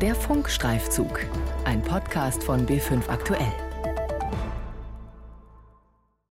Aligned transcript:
Der 0.00 0.14
Funkstreifzug, 0.14 1.26
ein 1.64 1.82
Podcast 1.82 2.44
von 2.44 2.64
B5 2.68 3.08
Aktuell. 3.08 3.52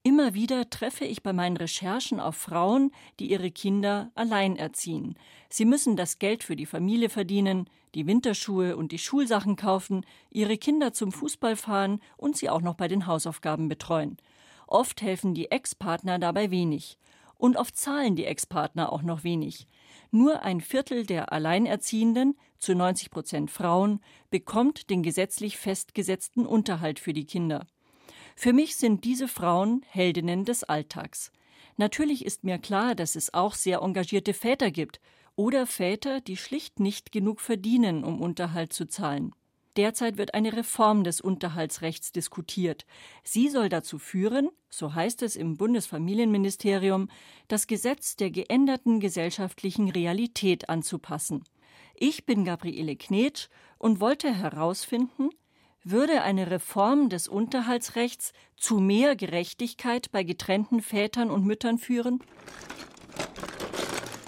Immer 0.04 0.34
wieder 0.34 0.70
treffe 0.70 1.04
ich 1.04 1.24
bei 1.24 1.32
meinen 1.32 1.56
Recherchen 1.56 2.20
auf 2.20 2.36
Frauen, 2.36 2.92
die 3.18 3.28
ihre 3.28 3.50
Kinder 3.50 4.12
allein 4.14 4.54
erziehen. 4.54 5.18
Sie 5.48 5.64
müssen 5.64 5.96
das 5.96 6.20
Geld 6.20 6.44
für 6.44 6.54
die 6.54 6.64
Familie 6.64 7.08
verdienen, 7.08 7.68
die 7.96 8.06
Winterschuhe 8.06 8.76
und 8.76 8.92
die 8.92 9.00
Schulsachen 9.00 9.56
kaufen, 9.56 10.06
ihre 10.30 10.58
Kinder 10.58 10.92
zum 10.92 11.10
Fußball 11.10 11.56
fahren 11.56 11.98
und 12.16 12.36
sie 12.36 12.48
auch 12.48 12.60
noch 12.60 12.74
bei 12.74 12.86
den 12.86 13.08
Hausaufgaben 13.08 13.68
betreuen. 13.68 14.16
Oft 14.68 15.02
helfen 15.02 15.34
die 15.34 15.50
Ex-Partner 15.50 16.20
dabei 16.20 16.52
wenig. 16.52 16.98
Und 17.36 17.56
oft 17.56 17.76
zahlen 17.76 18.14
die 18.14 18.26
Ex-Partner 18.26 18.92
auch 18.92 19.02
noch 19.02 19.24
wenig. 19.24 19.66
Nur 20.10 20.42
ein 20.42 20.60
Viertel 20.60 21.04
der 21.06 21.32
Alleinerziehenden, 21.32 22.36
zu 22.58 22.74
90 22.74 23.10
Prozent 23.10 23.50
Frauen, 23.50 24.00
bekommt 24.30 24.90
den 24.90 25.02
gesetzlich 25.02 25.56
festgesetzten 25.58 26.46
Unterhalt 26.46 26.98
für 26.98 27.12
die 27.12 27.26
Kinder. 27.26 27.66
Für 28.34 28.52
mich 28.52 28.76
sind 28.76 29.04
diese 29.04 29.28
Frauen 29.28 29.82
Heldinnen 29.88 30.44
des 30.44 30.64
Alltags. 30.64 31.32
Natürlich 31.76 32.24
ist 32.24 32.44
mir 32.44 32.58
klar, 32.58 32.94
dass 32.94 33.16
es 33.16 33.34
auch 33.34 33.54
sehr 33.54 33.80
engagierte 33.80 34.34
Väter 34.34 34.70
gibt 34.70 35.00
oder 35.36 35.66
Väter, 35.66 36.20
die 36.20 36.36
schlicht 36.36 36.80
nicht 36.80 37.12
genug 37.12 37.40
verdienen, 37.40 38.04
um 38.04 38.20
Unterhalt 38.20 38.72
zu 38.72 38.86
zahlen. 38.86 39.34
Derzeit 39.76 40.16
wird 40.16 40.32
eine 40.34 40.56
Reform 40.56 41.04
des 41.04 41.20
Unterhaltsrechts 41.20 42.10
diskutiert. 42.10 42.86
Sie 43.22 43.48
soll 43.48 43.68
dazu 43.68 43.98
führen, 43.98 44.48
so 44.70 44.94
heißt 44.94 45.22
es 45.22 45.36
im 45.36 45.56
Bundesfamilienministerium, 45.56 47.08
das 47.48 47.66
Gesetz 47.66 48.16
der 48.16 48.30
geänderten 48.30 49.00
gesellschaftlichen 49.00 49.90
Realität 49.90 50.70
anzupassen. 50.70 51.44
Ich 51.94 52.24
bin 52.24 52.44
Gabriele 52.44 52.96
Knetsch 52.96 53.48
und 53.78 54.00
wollte 54.00 54.34
herausfinden, 54.34 55.30
würde 55.82 56.22
eine 56.22 56.50
Reform 56.50 57.10
des 57.10 57.28
Unterhaltsrechts 57.28 58.32
zu 58.56 58.80
mehr 58.80 59.14
Gerechtigkeit 59.14 60.10
bei 60.10 60.24
getrennten 60.24 60.80
Vätern 60.80 61.30
und 61.30 61.44
Müttern 61.44 61.78
führen? 61.78 62.20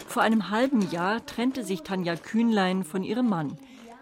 Vor 0.07 0.23
einem 0.23 0.51
halben 0.51 0.89
Jahr 0.91 1.25
trennte 1.27 1.65
sich 1.65 1.83
Tanja 1.83 2.17
Kühnlein 2.17 2.85
von 2.85 3.03
ihrem 3.03 3.29
Mann. 3.29 3.59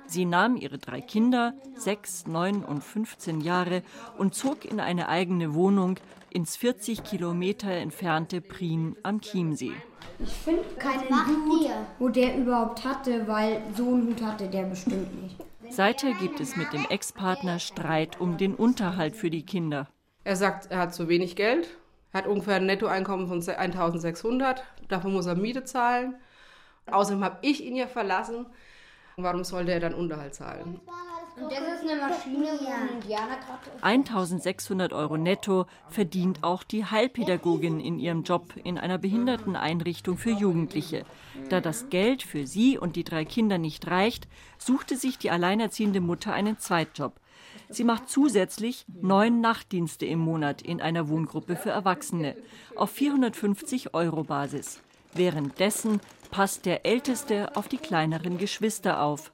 Sie 0.08 0.24
nahm 0.24 0.56
ihre 0.56 0.78
drei 0.78 1.00
Kinder, 1.00 1.54
sechs, 1.74 2.26
neun 2.26 2.64
und 2.64 2.82
15 2.82 3.40
Jahre, 3.40 3.82
und 4.18 4.34
zog 4.34 4.64
in 4.64 4.80
eine 4.80 5.08
eigene 5.08 5.54
Wohnung 5.54 5.98
ins 6.30 6.56
40 6.56 7.02
Kilometer 7.02 7.70
entfernte 7.70 8.40
Prien 8.40 8.96
am 9.02 9.20
Chiemsee. 9.20 9.72
Ich 10.18 10.32
finde 10.32 10.64
keinen 10.78 11.08
Hut, 11.48 11.70
wo 11.98 12.08
der 12.08 12.36
überhaupt 12.36 12.84
hatte, 12.84 13.26
weil 13.26 13.62
so 13.74 13.88
einen 13.88 14.08
Hut 14.08 14.22
hatte 14.22 14.48
der 14.48 14.64
bestimmt 14.64 15.22
nicht. 15.22 15.36
Seither 15.70 16.12
gibt 16.14 16.40
es 16.40 16.56
mit 16.56 16.72
dem 16.72 16.86
Ex-Partner 16.88 17.58
Streit 17.58 18.20
um 18.20 18.36
den 18.36 18.54
Unterhalt 18.54 19.16
für 19.16 19.30
die 19.30 19.44
Kinder. 19.44 19.88
Er 20.24 20.36
sagt, 20.36 20.70
er 20.70 20.78
hat 20.78 20.94
zu 20.94 21.08
wenig 21.08 21.36
Geld. 21.36 21.68
Er 22.12 22.18
hat 22.18 22.26
ungefähr 22.26 22.56
ein 22.56 22.66
Nettoeinkommen 22.66 23.26
von 23.26 23.42
1600. 23.46 24.62
Davon 24.88 25.12
muss 25.12 25.26
er 25.26 25.34
Miete 25.34 25.64
zahlen. 25.64 26.16
Außerdem 26.90 27.24
habe 27.24 27.38
ich 27.42 27.64
ihn 27.64 27.76
ja 27.76 27.88
verlassen. 27.88 28.46
Warum 29.18 29.44
sollte 29.44 29.72
er 29.72 29.80
dann 29.80 29.94
Unterhalt 29.94 30.34
zahlen? 30.34 30.78
Und 31.36 31.50
das 31.50 31.60
ist 31.60 31.90
eine 31.90 32.00
Maschine, 32.00 32.48
wo 32.60 32.70
ein 32.70 33.00
Indianer 33.00 33.38
gerade 33.38 33.82
1600 33.82 34.92
Euro 34.92 35.16
netto 35.16 35.64
verdient 35.88 36.44
auch 36.44 36.62
die 36.62 36.84
Heilpädagogin 36.84 37.80
in 37.80 37.98
ihrem 37.98 38.24
Job 38.24 38.52
in 38.62 38.76
einer 38.76 38.98
Behinderteneinrichtung 38.98 40.18
für 40.18 40.32
Jugendliche. 40.32 41.06
Da 41.48 41.62
das 41.62 41.88
Geld 41.88 42.22
für 42.22 42.46
sie 42.46 42.76
und 42.76 42.94
die 42.94 43.04
drei 43.04 43.24
Kinder 43.24 43.56
nicht 43.56 43.86
reicht, 43.86 44.28
suchte 44.58 44.96
sich 44.96 45.16
die 45.16 45.30
alleinerziehende 45.30 46.00
Mutter 46.00 46.34
einen 46.34 46.58
Zweitjob. 46.58 47.18
Sie 47.70 47.84
macht 47.84 48.10
zusätzlich 48.10 48.84
neun 49.00 49.40
Nachtdienste 49.40 50.04
im 50.04 50.18
Monat 50.18 50.60
in 50.60 50.82
einer 50.82 51.08
Wohngruppe 51.08 51.56
für 51.56 51.70
Erwachsene 51.70 52.36
auf 52.76 52.90
450 52.90 53.94
Euro 53.94 54.24
Basis. 54.24 54.82
Währenddessen 55.14 56.00
passt 56.30 56.66
der 56.66 56.84
Älteste 56.84 57.56
auf 57.56 57.68
die 57.68 57.78
kleineren 57.78 58.38
Geschwister 58.38 59.02
auf. 59.02 59.30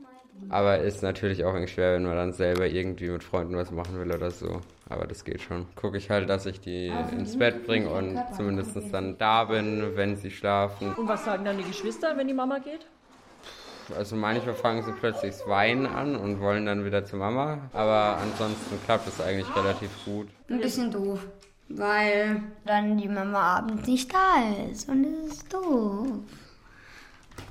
Aber 0.49 0.79
ist 0.79 1.03
natürlich 1.03 1.45
auch 1.45 1.55
irgendwie 1.55 1.73
schwer, 1.73 1.95
wenn 1.95 2.05
man 2.05 2.17
dann 2.17 2.33
selber 2.33 2.67
irgendwie 2.67 3.09
mit 3.09 3.23
Freunden 3.23 3.57
was 3.57 3.71
machen 3.71 3.99
will 3.99 4.13
oder 4.13 4.31
so. 4.31 4.61
Aber 4.89 5.07
das 5.07 5.25
geht 5.25 5.41
schon. 5.41 5.67
Gucke 5.77 5.97
ich 5.99 6.11
halt, 6.11 6.29
dass 6.29 6.47
ich 6.47 6.61
die 6.61 6.93
ins 7.13 7.39
Bett 7.39 7.67
bringe 7.67 7.89
und 7.89 8.21
zumindest 8.37 8.77
dann 8.93 9.17
da 9.19 9.45
bin, 9.45 9.97
wenn 9.97 10.17
sie 10.17 10.31
schlafen. 10.31 10.95
Und 10.95 11.09
was 11.09 11.25
sagen 11.25 11.45
dann 11.45 11.59
die 11.59 11.65
Geschwister, 11.65 12.17
wenn 12.17 12.27
die 12.27 12.35
Mama 12.35 12.59
geht? 12.59 12.87
Also 13.97 14.17
manchmal 14.17 14.55
fangen 14.55 14.83
sie 14.85 14.93
plötzlich 14.93 15.33
das 15.33 15.47
Weinen 15.49 15.87
an 15.87 16.17
und 16.17 16.41
wollen 16.41 16.67
dann 16.67 16.85
wieder 16.85 17.05
zur 17.05 17.19
Mama. 17.19 17.59
Aber 17.73 18.19
ansonsten 18.19 18.79
klappt 18.85 19.09
es 19.09 19.21
eigentlich 19.21 19.55
relativ 19.57 19.91
gut. 20.05 20.29
Ein 20.49 20.61
bisschen 20.61 20.91
doof, 20.91 21.27
weil 21.77 22.43
dann 22.65 22.97
die 22.99 23.09
Mama 23.09 23.41
abends 23.59 23.87
nicht 23.87 24.13
da 24.13 24.43
ist 24.71 24.89
und 24.89 25.03
das 25.05 25.33
ist 25.39 25.53
doof. 25.53 26.09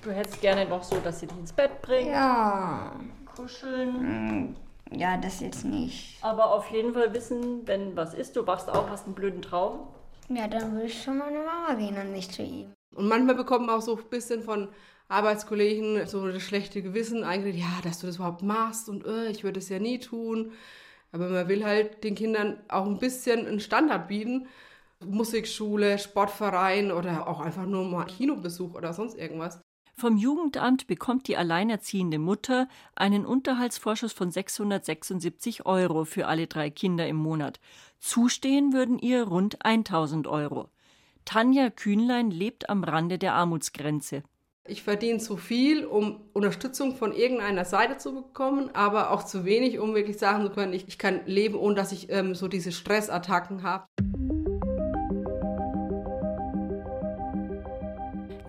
Du 0.04 0.12
hättest 0.12 0.42
gerne 0.42 0.68
noch 0.68 0.84
so, 0.84 0.98
dass 1.00 1.20
sie 1.20 1.28
dich 1.28 1.38
ins 1.38 1.54
Bett 1.54 1.82
bringt, 1.82 2.10
Ja, 2.12 2.94
kuscheln. 3.36 4.56
ja, 4.92 5.18
das 5.18 5.40
jetzt 5.42 5.66
nicht. 5.66 6.18
Aber 6.22 6.54
auf 6.54 6.70
jeden 6.72 6.94
Fall 6.94 7.14
wissen, 7.14 7.68
wenn 7.68 7.96
was 7.96 8.14
ist, 8.14 8.36
du 8.36 8.46
wachst 8.48 8.70
auf, 8.70 8.90
hast 8.90 9.06
einen 9.06 9.16
blöden 9.16 9.42
Traum. 9.42 9.88
Ja, 10.30 10.48
dann 10.48 10.74
würde 10.74 10.86
ich 10.88 11.04
schon 11.04 11.18
meine 11.18 11.40
Mama 11.40 11.74
gehen 11.76 11.98
und 11.98 12.12
nicht 12.14 12.34
zu 12.34 12.42
ihm. 12.44 12.72
Und 12.96 13.08
manchmal 13.08 13.36
bekommt 13.36 13.68
man 13.68 13.76
auch 13.78 13.82
so 13.82 13.98
ein 13.98 14.04
bisschen 14.10 14.44
von 14.44 14.70
Arbeitskollegen 15.08 16.08
so 16.08 16.28
das 16.32 16.42
schlechte 16.42 16.82
Gewissen 16.82 17.24
eingeredet, 17.24 17.62
ja, 17.62 17.82
dass 17.84 18.00
du 18.00 18.08
das 18.08 18.16
überhaupt 18.16 18.42
machst 18.44 18.88
und 18.90 19.06
äh, 19.06 19.28
ich 19.30 19.44
würde 19.44 19.60
es 19.60 19.70
ja 19.70 19.80
nie 19.80 20.00
tun. 20.00 20.52
Aber 21.12 21.30
man 21.30 21.48
will 21.48 21.66
halt 21.66 22.04
den 22.04 22.16
Kindern 22.16 22.58
auch 22.70 22.86
ein 22.86 23.00
bisschen 23.00 23.46
einen 23.46 23.60
Standard 23.60 24.08
bieten. 24.08 24.48
Musikschule, 25.04 25.98
Sportverein 25.98 26.92
oder 26.92 27.28
auch 27.28 27.42
einfach 27.42 27.66
nur 27.66 27.86
mal 27.86 28.06
Kinobesuch 28.06 28.76
oder 28.76 28.94
sonst 28.94 29.18
irgendwas. 29.18 29.62
Vom 29.96 30.18
Jugendamt 30.18 30.88
bekommt 30.88 31.28
die 31.28 31.38
alleinerziehende 31.38 32.18
Mutter 32.18 32.68
einen 32.96 33.26
Unterhaltsvorschuss 33.26 34.14
von 34.14 34.32
676 34.32 35.66
Euro 35.66 36.06
für 36.06 36.28
alle 36.28 36.48
drei 36.48 36.70
Kinder 36.70 37.08
im 37.08 37.18
Monat. 37.18 37.60
Zustehen 38.00 38.74
würden 38.74 38.98
ihr 38.98 39.24
rund 39.24 39.64
1000 39.64 40.28
Euro. 40.28 40.70
Tanja 41.26 41.70
Kühnlein 41.70 42.32
lebt 42.32 42.70
am 42.70 42.84
Rande 42.84 43.20
der 43.20 43.36
Armutsgrenze. 43.36 44.24
Ich 44.68 44.84
verdiene 44.84 45.18
zu 45.18 45.38
viel, 45.38 45.86
um 45.86 46.22
Unterstützung 46.34 46.96
von 46.96 47.14
irgendeiner 47.14 47.66
Seite 47.66 47.98
zu 47.98 48.14
bekommen, 48.14 48.70
aber 48.74 49.10
auch 49.10 49.24
zu 49.24 49.44
wenig, 49.44 49.80
um 49.80 49.96
wirklich 49.96 50.20
sagen 50.20 50.44
zu 50.46 50.52
können, 50.52 50.74
ich, 50.74 50.88
ich 50.88 51.00
kann 51.00 51.22
leben, 51.26 51.56
ohne 51.56 51.74
dass 51.74 51.92
ich 51.92 52.12
ähm, 52.12 52.36
so 52.36 52.48
diese 52.48 52.72
Stressattacken 52.72 53.64
habe. 53.64 53.86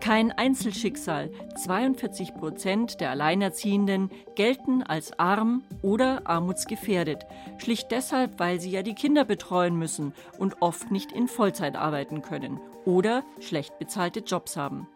Kein 0.01 0.33
Einzelschicksal. 0.33 1.31
42 1.65 2.35
Prozent 2.35 3.01
der 3.01 3.11
Alleinerziehenden 3.11 4.11
gelten 4.35 4.83
als 4.83 5.19
arm 5.19 5.63
oder 5.81 6.27
armutsgefährdet. 6.27 7.25
Schlicht 7.57 7.91
deshalb, 7.91 8.39
weil 8.39 8.61
sie 8.61 8.71
ja 8.71 8.83
die 8.83 8.95
Kinder 8.95 9.25
betreuen 9.25 9.79
müssen 9.79 10.13
und 10.39 10.61
oft 10.61 10.91
nicht 10.91 11.11
in 11.11 11.27
Vollzeit 11.27 11.75
arbeiten 11.75 12.21
können 12.21 12.61
oder 12.85 13.25
schlecht 13.41 13.79
bezahlte 13.79 14.21
Jobs 14.21 14.59
haben. 14.59 14.89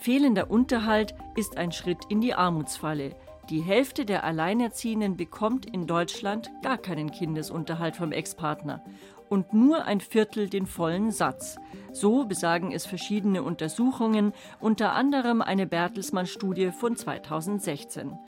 Fehlender 0.00 0.50
Unterhalt 0.50 1.14
ist 1.36 1.58
ein 1.58 1.72
Schritt 1.72 2.06
in 2.08 2.22
die 2.22 2.32
Armutsfalle. 2.32 3.14
Die 3.50 3.60
Hälfte 3.60 4.06
der 4.06 4.24
Alleinerziehenden 4.24 5.18
bekommt 5.18 5.66
in 5.66 5.86
Deutschland 5.86 6.50
gar 6.62 6.78
keinen 6.78 7.10
Kindesunterhalt 7.10 7.96
vom 7.96 8.10
Ex-Partner 8.10 8.82
und 9.28 9.52
nur 9.52 9.84
ein 9.84 10.00
Viertel 10.00 10.48
den 10.48 10.64
vollen 10.64 11.10
Satz. 11.10 11.58
So 11.92 12.24
besagen 12.24 12.72
es 12.72 12.86
verschiedene 12.86 13.42
Untersuchungen, 13.42 14.32
unter 14.58 14.92
anderem 14.92 15.42
eine 15.42 15.66
Bertelsmann-Studie 15.66 16.70
von 16.70 16.96
2016. 16.96 18.18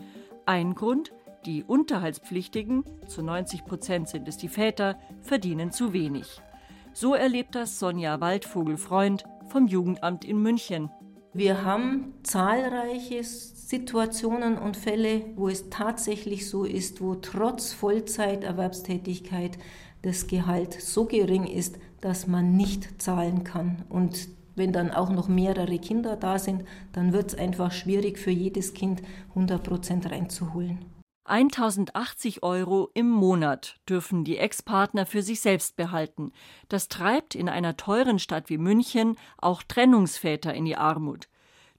Ein 0.44 0.74
Grund, 0.74 1.10
die 1.46 1.64
Unterhaltspflichtigen, 1.64 2.84
zu 3.06 3.22
90 3.22 3.64
Prozent 3.64 4.10
sind 4.10 4.28
es 4.28 4.36
die 4.36 4.48
Väter, 4.48 4.98
verdienen 5.22 5.72
zu 5.72 5.94
wenig. 5.94 6.42
So 6.92 7.14
erlebt 7.14 7.54
das 7.54 7.78
Sonja 7.78 8.20
Waldvogel-Freund 8.20 9.24
vom 9.48 9.68
Jugendamt 9.68 10.26
in 10.26 10.36
München. 10.36 10.90
Wir 11.34 11.64
haben 11.64 12.12
zahlreiche 12.24 13.24
Situationen 13.24 14.58
und 14.58 14.76
Fälle, 14.76 15.24
wo 15.34 15.48
es 15.48 15.70
tatsächlich 15.70 16.46
so 16.46 16.64
ist, 16.64 17.00
wo 17.00 17.14
trotz 17.14 17.72
Vollzeiterwerbstätigkeit 17.72 19.56
das 20.02 20.26
Gehalt 20.26 20.78
so 20.78 21.06
gering 21.06 21.46
ist, 21.46 21.78
dass 22.02 22.26
man 22.26 22.54
nicht 22.54 23.00
zahlen 23.00 23.44
kann. 23.44 23.84
Und 23.88 24.28
wenn 24.56 24.74
dann 24.74 24.90
auch 24.90 25.08
noch 25.08 25.28
mehrere 25.28 25.78
Kinder 25.78 26.16
da 26.16 26.38
sind, 26.38 26.64
dann 26.92 27.14
wird 27.14 27.32
es 27.32 27.38
einfach 27.38 27.72
schwierig 27.72 28.18
für 28.18 28.30
jedes 28.30 28.74
Kind 28.74 29.00
100 29.30 29.62
Prozent 29.62 30.10
reinzuholen. 30.10 30.80
1080 31.24 32.42
Euro 32.42 32.90
im 32.94 33.08
Monat 33.08 33.78
dürfen 33.88 34.24
die 34.24 34.38
Ex-Partner 34.38 35.06
für 35.06 35.22
sich 35.22 35.40
selbst 35.40 35.76
behalten. 35.76 36.32
Das 36.68 36.88
treibt 36.88 37.34
in 37.34 37.48
einer 37.48 37.76
teuren 37.76 38.18
Stadt 38.18 38.48
wie 38.48 38.58
München 38.58 39.16
auch 39.38 39.62
Trennungsväter 39.62 40.52
in 40.52 40.64
die 40.64 40.76
Armut. 40.76 41.28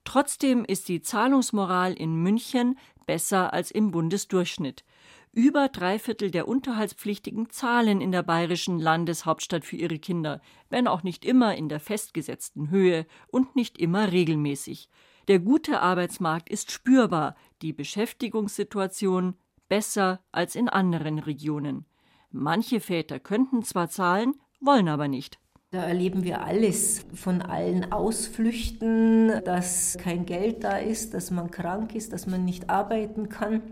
Trotzdem 0.04 0.64
ist 0.64 0.88
die 0.88 1.02
Zahlungsmoral 1.02 1.92
in 1.92 2.16
München 2.16 2.78
besser 3.06 3.52
als 3.52 3.70
im 3.70 3.90
Bundesdurchschnitt. 3.90 4.84
Über 5.32 5.68
drei 5.68 5.98
Viertel 5.98 6.30
der 6.30 6.46
Unterhaltspflichtigen 6.46 7.50
zahlen 7.50 8.00
in 8.00 8.12
der 8.12 8.22
bayerischen 8.22 8.78
Landeshauptstadt 8.78 9.64
für 9.64 9.76
ihre 9.76 9.98
Kinder, 9.98 10.40
wenn 10.70 10.86
auch 10.86 11.02
nicht 11.02 11.24
immer 11.24 11.56
in 11.56 11.68
der 11.68 11.80
festgesetzten 11.80 12.70
Höhe 12.70 13.04
und 13.26 13.56
nicht 13.56 13.76
immer 13.78 14.12
regelmäßig. 14.12 14.88
Der 15.26 15.38
gute 15.38 15.80
Arbeitsmarkt 15.80 16.50
ist 16.50 16.70
spürbar, 16.70 17.34
die 17.64 17.72
Beschäftigungssituation 17.72 19.34
besser 19.68 20.20
als 20.32 20.54
in 20.54 20.68
anderen 20.68 21.18
Regionen. 21.18 21.86
Manche 22.30 22.78
Väter 22.78 23.18
könnten 23.18 23.62
zwar 23.62 23.88
zahlen, 23.88 24.34
wollen 24.60 24.86
aber 24.86 25.08
nicht. 25.08 25.38
Da 25.70 25.82
erleben 25.82 26.24
wir 26.24 26.42
alles 26.44 27.06
von 27.14 27.40
allen 27.40 27.90
Ausflüchten, 27.90 29.42
dass 29.44 29.96
kein 29.98 30.26
Geld 30.26 30.62
da 30.62 30.76
ist, 30.76 31.14
dass 31.14 31.30
man 31.30 31.50
krank 31.50 31.94
ist, 31.94 32.12
dass 32.12 32.26
man 32.26 32.44
nicht 32.44 32.68
arbeiten 32.68 33.30
kann. 33.30 33.62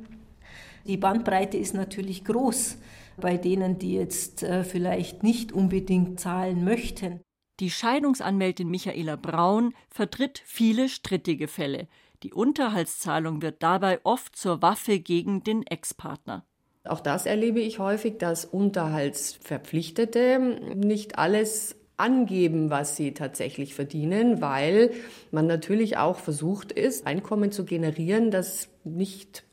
Die 0.86 0.96
Bandbreite 0.96 1.58
ist 1.58 1.74
natürlich 1.74 2.24
groß 2.24 2.78
bei 3.18 3.36
denen, 3.36 3.78
die 3.78 3.92
jetzt 3.92 4.42
äh, 4.42 4.64
vielleicht 4.64 5.22
nicht 5.22 5.52
unbedingt 5.52 6.18
zahlen 6.18 6.64
möchten. 6.64 7.20
Die 7.60 7.70
Scheidungsanwältin 7.70 8.68
Michaela 8.70 9.16
Braun 9.16 9.74
vertritt 9.90 10.42
viele 10.44 10.88
strittige 10.88 11.46
Fälle. 11.46 11.88
Die 12.22 12.32
Unterhaltszahlung 12.32 13.42
wird 13.42 13.62
dabei 13.62 13.98
oft 14.04 14.36
zur 14.36 14.62
Waffe 14.62 15.00
gegen 15.00 15.42
den 15.42 15.66
Ex-Partner. 15.66 16.44
Auch 16.84 17.00
das 17.00 17.26
erlebe 17.26 17.60
ich 17.60 17.78
häufig, 17.78 18.18
dass 18.18 18.44
Unterhaltsverpflichtete 18.44 20.38
nicht 20.74 21.18
alles 21.18 21.76
angeben, 21.96 22.70
was 22.70 22.96
sie 22.96 23.14
tatsächlich 23.14 23.74
verdienen, 23.74 24.40
weil 24.40 24.92
man 25.30 25.46
natürlich 25.46 25.96
auch 25.96 26.18
versucht 26.18 26.72
ist, 26.72 27.06
Einkommen 27.06 27.52
zu 27.52 27.64
generieren, 27.64 28.30
das 28.30 28.68
nicht 28.84 29.44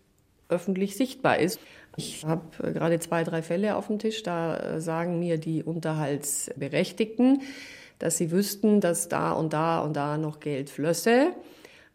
öffentlich 0.47 0.95
sichtbar 0.95 1.39
ist. 1.39 1.59
Ich 1.97 2.25
habe 2.25 2.73
gerade 2.73 2.99
zwei, 2.99 3.23
drei 3.23 3.41
Fälle 3.41 3.75
auf 3.75 3.87
dem 3.87 3.99
Tisch, 3.99 4.23
da 4.23 4.79
sagen 4.79 5.19
mir 5.19 5.37
die 5.37 5.63
Unterhaltsberechtigten, 5.63 7.41
dass 7.99 8.17
sie 8.17 8.31
wüssten, 8.31 8.79
dass 8.81 9.09
da 9.09 9.31
und 9.33 9.53
da 9.53 9.81
und 9.81 9.95
da 9.95 10.17
noch 10.17 10.39
Geld 10.39 10.69
flösse. 10.69 11.33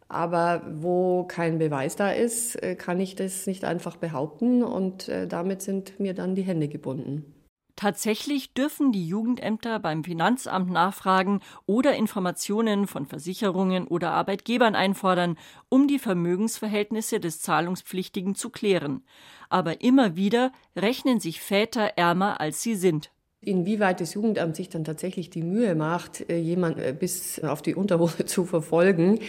Aber 0.09 0.63
wo 0.71 1.25
kein 1.25 1.59
Beweis 1.59 1.97
da 1.97 2.11
ist, 2.11 2.59
kann 2.79 3.01
ich 3.01 3.17
das 3.17 3.47
nicht 3.47 3.65
einfach 3.65 3.97
behaupten 3.97 4.63
und 4.63 5.09
äh, 5.09 5.27
damit 5.27 5.63
sind 5.63 5.99
mir 5.99 6.15
dann 6.15 6.35
die 6.35 6.43
Hände 6.43 6.69
gebunden. 6.69 7.35
Tatsächlich 7.77 8.55
dürfen 8.55 8.93
die 8.93 9.09
Jugendämter 9.09 9.81
beim 9.81 10.05
Finanzamt 10.05 10.71
nachfragen 10.71 11.41
oder 11.67 11.97
Informationen 11.97 12.87
von 12.87 13.05
Versicherungen 13.05 13.89
oder 13.89 14.13
Arbeitgebern 14.13 14.77
einfordern, 14.77 15.37
um 15.69 15.89
die 15.89 15.99
Vermögensverhältnisse 15.99 17.19
des 17.19 17.41
Zahlungspflichtigen 17.41 18.37
zu 18.37 18.51
klären. 18.51 19.03
Aber 19.49 19.81
immer 19.81 20.15
wieder 20.15 20.53
rechnen 20.77 21.19
sich 21.19 21.41
Väter 21.41 21.95
ärmer, 21.97 22.41
als 22.41 22.63
sie 22.63 22.77
sind. 22.77 23.11
Inwieweit 23.47 24.01
das 24.01 24.15
Jugendamt 24.15 24.57
sich 24.57 24.69
dann 24.69 24.85
tatsächlich 24.85 25.31
die 25.31 25.43
Mühe 25.43 25.75
macht, 25.75 26.29
äh, 26.29 26.39
jemand 26.39 26.79
äh, 26.79 26.95
bis 26.99 27.43
auf 27.43 27.63
die 27.63 27.75
Unterhose 27.75 28.25
zu 28.27 28.45
verfolgen, 28.45 29.21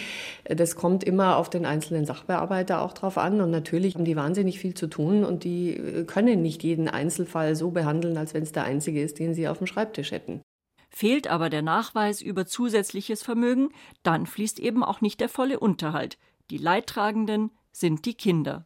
äh, 0.44 0.56
das 0.56 0.76
kommt 0.76 1.04
immer 1.04 1.38
auf 1.38 1.50
den 1.50 1.66
einzelnen 1.66 2.06
Sachbearbeiter 2.06 2.82
auch 2.82 2.94
drauf 2.94 3.18
an. 3.18 3.42
Und 3.42 3.52
natürlich 3.52 3.96
haben 3.96 4.06
die 4.06 4.16
wahnsinnig 4.16 4.60
viel 4.60 4.74
zu 4.74 4.88
tun 4.88 5.24
und 5.24 5.44
die 5.44 6.06
können 6.08 6.42
nicht 6.42 6.64
jeden 6.64 6.88
Einzelfall 6.88 7.56
so 7.56 7.72
behandeln, 7.72 8.18
als 8.18 8.34
wenn 8.34 8.44
es 8.44 8.52
der 8.52 8.64
einzige 8.64 9.02
ist, 9.02 9.20
den 9.20 9.34
sie 9.34 9.48
auf 9.48 9.60
dem 9.60 9.68
Schreibtisch 9.68 10.12
hätten. 10.12 10.42
Fehlt 10.90 11.28
aber 11.28 11.50
der 11.50 11.62
Nachweis 11.62 12.22
über 12.22 12.46
zusätzliches 12.46 13.22
Vermögen, 13.22 13.70
dann 14.04 14.26
fließt 14.26 14.60
eben 14.60 14.84
auch 14.84 15.02
nicht 15.02 15.20
der 15.20 15.30
volle 15.30 15.60
Unterhalt. 15.60 16.18
Die 16.52 16.58
Leidtragenden 16.58 17.52
sind 17.72 18.06
die 18.06 18.14
Kinder. 18.14 18.66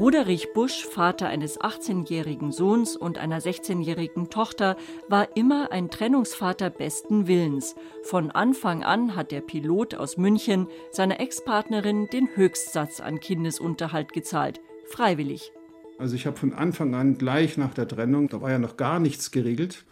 Roderich 0.00 0.54
Busch, 0.54 0.86
Vater 0.86 1.28
eines 1.28 1.60
18-jährigen 1.60 2.52
Sohns 2.52 2.96
und 2.96 3.18
einer 3.18 3.38
16-jährigen 3.38 4.30
Tochter, 4.30 4.78
war 5.10 5.36
immer 5.36 5.72
ein 5.72 5.90
Trennungsvater 5.90 6.70
besten 6.70 7.26
Willens. 7.26 7.74
Von 8.04 8.30
Anfang 8.30 8.82
an 8.82 9.14
hat 9.14 9.30
der 9.30 9.42
Pilot 9.42 9.94
aus 9.94 10.16
München 10.16 10.68
seiner 10.90 11.20
Ex-Partnerin 11.20 12.06
den 12.06 12.34
Höchstsatz 12.34 13.00
an 13.00 13.20
Kindesunterhalt 13.20 14.14
gezahlt. 14.14 14.62
Freiwillig. 14.86 15.52
Also 15.98 16.16
ich 16.16 16.24
habe 16.24 16.38
von 16.38 16.54
Anfang 16.54 16.94
an 16.94 17.18
gleich 17.18 17.58
nach 17.58 17.74
der 17.74 17.86
Trennung, 17.86 18.30
da 18.30 18.40
war 18.40 18.50
ja 18.50 18.58
noch 18.58 18.78
gar 18.78 19.00
nichts 19.00 19.32
geregelt, 19.32 19.84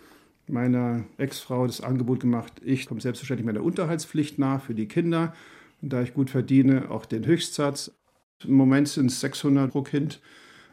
meiner 0.47 1.05
Ex-Frau 1.19 1.67
das 1.67 1.83
Angebot 1.83 2.21
gemacht, 2.21 2.63
ich 2.65 2.87
komme 2.87 3.03
selbstverständlich 3.03 3.45
meiner 3.45 3.63
Unterhaltspflicht 3.63 4.39
nach 4.39 4.63
für 4.63 4.75
die 4.75 4.89
Kinder. 4.89 5.35
Und 5.83 5.93
da 5.93 6.01
ich 6.01 6.15
gut 6.15 6.31
verdiene, 6.31 6.91
auch 6.91 7.05
den 7.05 7.27
Höchstsatz. 7.27 7.93
Im 8.45 8.55
Moment 8.55 8.89
sind 8.89 9.07
es 9.07 9.21
600 9.21 9.71
pro 9.73 9.83
Kind, 9.83 10.21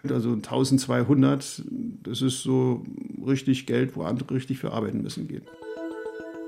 also 0.08 0.34
1200. 0.34 1.64
Das 2.04 2.22
ist 2.22 2.44
so 2.44 2.84
richtig 3.26 3.66
Geld, 3.66 3.96
wo 3.96 4.04
andere 4.04 4.36
richtig 4.36 4.60
für 4.60 4.72
arbeiten 4.72 5.02
müssen 5.02 5.28
gehen. 5.28 5.44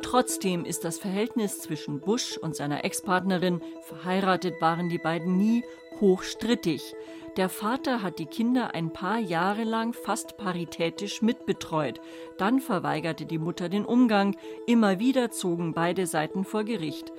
Trotzdem 0.04 0.64
ist 0.64 0.84
das 0.84 1.00
Verhältnis 1.00 1.60
zwischen 1.60 2.00
Bush 2.00 2.38
und 2.38 2.56
seiner 2.56 2.86
Ex-Partnerin, 2.86 3.62
verheiratet 3.82 4.62
waren 4.62 4.90
die 4.90 5.00
beiden 5.00 5.38
nie, 5.38 5.64
hochstrittig. 6.00 6.94
Der 7.36 7.50
Vater 7.50 8.02
hat 8.02 8.20
die 8.20 8.26
Kinder 8.26 8.74
ein 8.74 8.94
paar 8.94 9.20
Jahre 9.20 9.64
lang 9.64 9.94
fast 9.94 10.38
paritätisch 10.38 11.22
mitbetreut. 11.22 12.00
Dann 12.38 12.60
verweigerte 12.60 13.26
die 13.26 13.38
Mutter 13.38 13.70
den 13.70 13.86
Umgang. 13.86 14.36
Immer 14.66 15.00
wieder 15.00 15.30
zogen 15.30 15.74
beide 15.74 16.08
Seiten 16.08 16.46
vor 16.46 16.64
Gericht. 16.64 17.12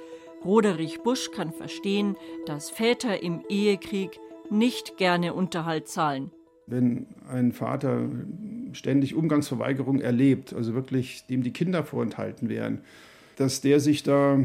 Roderich 0.44 1.00
Busch 1.00 1.30
kann 1.32 1.52
verstehen, 1.52 2.16
dass 2.46 2.70
Väter 2.70 3.22
im 3.22 3.42
Ehekrieg 3.48 4.18
nicht 4.50 4.96
gerne 4.96 5.34
Unterhalt 5.34 5.88
zahlen. 5.88 6.30
Wenn 6.66 7.06
ein 7.28 7.52
Vater 7.52 8.08
ständig 8.72 9.14
Umgangsverweigerung 9.14 10.00
erlebt, 10.00 10.52
also 10.52 10.74
wirklich 10.74 11.26
dem 11.26 11.42
die 11.42 11.52
Kinder 11.52 11.82
vorenthalten 11.82 12.48
werden, 12.48 12.82
dass 13.36 13.60
der 13.60 13.80
sich 13.80 14.02
da 14.02 14.38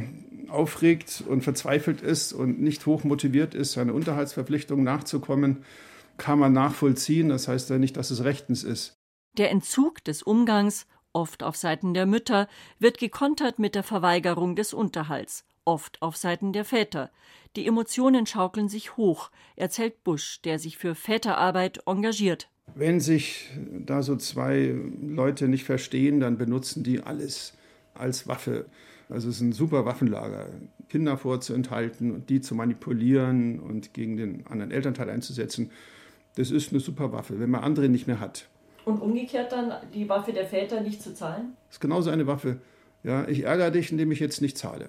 aufregt 0.48 1.24
und 1.28 1.44
verzweifelt 1.44 2.02
ist 2.02 2.32
und 2.32 2.62
nicht 2.62 2.86
hoch 2.86 3.04
motiviert 3.04 3.56
ist, 3.56 3.74
seiner 3.74 3.94
Unterhaltsverpflichtung 3.94 4.84
nachzukommen, 4.84 5.64
kann 6.18 6.40
man 6.40 6.54
nachvollziehen. 6.54 7.30
Das 7.30 7.48
heißt 7.48 7.70
ja 7.70 7.78
nicht, 7.78 7.98
dass 7.98 8.12
es 8.12 8.24
rechtens 8.24 8.64
ist. 8.64 8.94
Der 9.38 9.50
Entzug 9.52 10.04
des 10.04 10.22
Umgangs, 10.22 10.86
oft 11.12 11.44
auf 11.44 11.56
Seiten 11.56 11.94
der 11.94 12.06
Mütter, 12.06 12.48
wird 12.80 13.00
gekontert 13.00 13.58
mit 13.58 13.74
der 13.76 13.84
Verweigerung 13.84 14.56
des 14.56 14.74
Unterhalts 14.74 15.44
oft 15.66 16.02
auf 16.02 16.18
Seiten 16.18 16.54
der 16.54 16.66
Väter. 16.66 17.10
Die 17.56 17.68
Emotionen 17.68 18.26
schaukeln 18.26 18.70
sich 18.70 18.98
hoch, 18.98 19.30
erzählt 19.56 20.04
Busch, 20.04 20.42
der 20.42 20.60
sich 20.60 20.78
für 20.78 20.96
Väterarbeit 20.96 21.82
engagiert. 21.86 22.50
Wenn 22.76 23.00
sich 23.00 23.50
da 23.86 24.02
so 24.02 24.16
zwei 24.16 24.76
Leute 25.02 25.48
nicht 25.48 25.64
verstehen, 25.64 26.20
dann 26.20 26.38
benutzen 26.38 26.84
die 26.84 27.02
alles 27.02 27.54
als 27.94 28.28
Waffe. 28.28 28.66
Also 29.10 29.30
es 29.30 29.36
ist 29.36 29.42
ein 29.42 29.52
super 29.52 29.86
Waffenlager, 29.86 30.48
Kinder 30.90 31.18
vorzuenthalten 31.18 32.12
und 32.12 32.30
die 32.30 32.42
zu 32.42 32.56
manipulieren 32.56 33.60
und 33.60 33.94
gegen 33.94 34.18
den 34.18 34.48
anderen 34.48 34.72
Elternteil 34.72 35.10
einzusetzen. 35.10 35.72
Das 36.36 36.50
ist 36.50 36.72
eine 36.72 36.80
super 36.80 37.12
Waffe, 37.12 37.40
wenn 37.40 37.52
man 37.52 37.64
andere 37.64 37.90
nicht 37.90 38.08
mehr 38.08 38.20
hat. 38.20 38.48
Und 38.86 39.02
umgekehrt 39.02 39.52
dann 39.52 39.74
die 39.94 40.10
Waffe 40.10 40.34
der 40.34 40.46
Väter 40.46 40.82
nicht 40.82 41.02
zu 41.02 41.14
zahlen? 41.14 41.54
Das 41.68 41.76
ist 41.76 41.82
genauso 41.82 42.10
eine 42.10 42.28
Waffe. 42.28 42.60
Ja, 43.04 43.28
ich 43.28 43.44
ärgere 43.44 43.72
dich, 43.72 43.92
indem 43.92 44.12
ich 44.12 44.20
jetzt 44.20 44.42
nicht 44.42 44.58
zahle. 44.58 44.88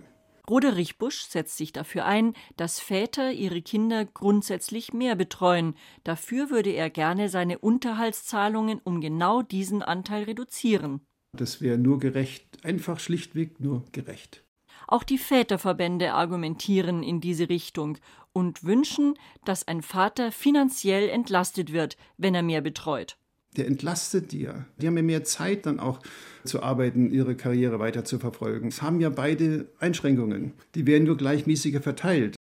Roderich 0.49 0.99
Busch 0.99 1.23
setzt 1.23 1.57
sich 1.57 1.73
dafür 1.73 2.05
ein, 2.05 2.35
dass 2.57 2.79
Väter 2.79 3.33
ihre 3.33 3.63
Kinder 3.63 4.05
grundsätzlich 4.05 4.93
mehr 4.93 5.17
betreuen. 5.17 5.75
Dafür 6.05 6.51
würde 6.51 6.71
er 6.71 6.91
gerne 6.91 7.29
seine 7.31 7.59
Unterhaltszahlungen 7.59 8.81
um 8.85 9.01
genau 9.01 9.41
diesen 9.41 9.83
Anteil 9.83 10.25
reduzieren. 10.25 11.01
Das 11.33 11.61
wäre 11.61 11.79
nur 11.79 11.99
gerecht, 11.99 12.65
einfach 12.65 13.01
schlichtweg 13.01 13.59
nur 13.59 13.85
gerecht. 13.93 14.45
Auch 14.87 15.03
die 15.03 15.19
Väterverbände 15.19 16.13
argumentieren 16.13 17.03
in 17.03 17.23
diese 17.23 17.49
Richtung 17.49 17.97
und 18.35 18.65
wünschen, 18.65 19.15
dass 19.47 19.67
ein 19.67 19.81
Vater 19.81 20.31
finanziell 20.31 21.09
entlastet 21.09 21.73
wird, 21.73 21.97
wenn 22.19 22.35
er 22.35 22.43
mehr 22.43 22.61
betreut 22.61 23.17
der 23.57 23.67
entlastet 23.67 24.33
ja. 24.33 24.67
Die 24.79 24.87
haben 24.87 24.97
ja 24.97 25.03
mehr 25.03 25.25
Zeit 25.25 25.67
dann 25.67 25.81
auch 25.81 26.01
zu 26.45 26.63
arbeiten, 26.63 27.11
ihre 27.11 27.37
Karriere 27.37 27.79
weiter 27.79 28.05
zu 28.05 28.19
verfolgen. 28.19 28.69
Es 28.69 28.83
haben 28.83 29.01
ja 29.01 29.11
beide 29.11 29.69
Einschränkungen. 29.79 30.53
Die 30.75 30.87
werden 30.87 31.05
nur 31.05 31.17
gleichmäßiger 31.17 31.81
verteilt. 31.81 32.37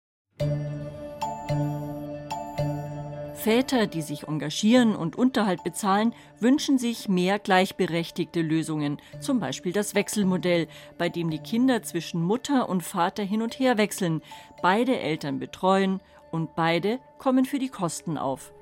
Väter, 3.43 3.89
die 3.89 4.03
sich 4.03 4.29
engagieren 4.29 4.95
und 4.95 5.17
Unterhalt 5.17 5.65
bezahlen, 5.65 6.15
wünschen 6.39 6.79
sich 6.79 7.09
mehr 7.09 7.41
gleichberechtigte 7.41 8.41
Lösungen, 8.41 8.99
zum 9.19 9.41
Beispiel 9.41 9.73
das 9.73 9.97
Wechselmodell, 9.97 10.69
bei 10.97 11.09
dem 11.09 11.29
die 11.29 11.41
Kinder 11.41 11.83
zwischen 11.83 12.23
Mutter 12.23 12.69
und 12.69 12.85
Vater 12.85 13.25
hin 13.25 13.43
und 13.43 13.59
her 13.59 13.79
wechseln, 13.79 14.23
beide 14.63 14.97
Eltern 14.97 15.41
betreuen 15.41 16.01
und 16.31 16.55
beide 16.55 17.01
kommen 17.19 17.45
für 17.45 17.59
die 17.59 17.69
Kosten 17.69 18.17
auf. 18.17 18.53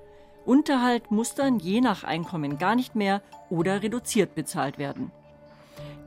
Unterhalt 0.44 1.10
muss 1.10 1.34
dann 1.34 1.58
je 1.58 1.80
nach 1.80 2.04
Einkommen 2.04 2.58
gar 2.58 2.74
nicht 2.74 2.94
mehr 2.94 3.22
oder 3.50 3.82
reduziert 3.82 4.34
bezahlt 4.34 4.78
werden. 4.78 5.12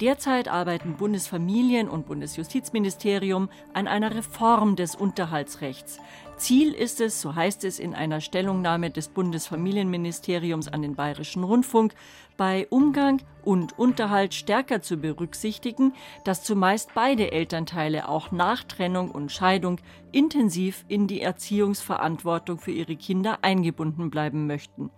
Derzeit 0.01 0.47
arbeiten 0.47 0.97
Bundesfamilien- 0.97 1.87
und 1.87 2.07
Bundesjustizministerium 2.07 3.49
an 3.73 3.87
einer 3.87 4.15
Reform 4.15 4.75
des 4.75 4.95
Unterhaltsrechts. 4.95 5.99
Ziel 6.35 6.73
ist 6.73 6.99
es, 6.99 7.21
so 7.21 7.35
heißt 7.35 7.63
es 7.63 7.79
in 7.79 7.93
einer 7.93 8.19
Stellungnahme 8.19 8.89
des 8.89 9.07
Bundesfamilienministeriums 9.09 10.67
an 10.67 10.81
den 10.81 10.95
Bayerischen 10.95 11.43
Rundfunk, 11.43 11.93
bei 12.37 12.67
Umgang 12.69 13.21
und 13.43 13.77
Unterhalt 13.77 14.33
stärker 14.33 14.81
zu 14.81 14.97
berücksichtigen, 14.97 15.93
dass 16.23 16.43
zumeist 16.43 16.89
beide 16.95 17.31
Elternteile 17.31 18.09
auch 18.09 18.31
nach 18.31 18.63
Trennung 18.63 19.11
und 19.11 19.31
Scheidung 19.31 19.79
intensiv 20.11 20.85
in 20.87 21.07
die 21.07 21.21
Erziehungsverantwortung 21.21 22.57
für 22.57 22.71
ihre 22.71 22.95
Kinder 22.95 23.39
eingebunden 23.43 24.09
bleiben 24.09 24.47
möchten. 24.47 24.89